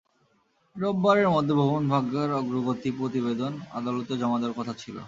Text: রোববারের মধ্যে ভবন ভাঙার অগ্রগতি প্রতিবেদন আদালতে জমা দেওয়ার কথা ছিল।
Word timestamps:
রোববারের 0.75 1.27
মধ্যে 1.29 1.53
ভবন 1.53 1.83
ভাঙার 1.89 2.29
অগ্রগতি 2.33 2.89
প্রতিবেদন 2.91 3.51
আদালতে 3.71 4.13
জমা 4.17 4.37
দেওয়ার 4.39 4.57
কথা 4.59 4.73
ছিল। 4.73 4.95